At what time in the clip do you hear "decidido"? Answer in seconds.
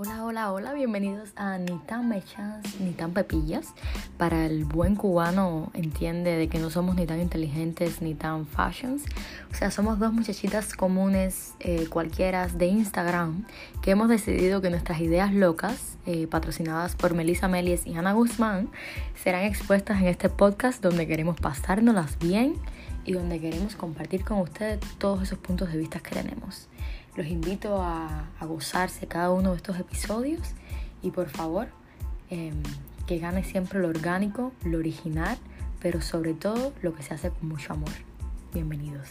14.08-14.62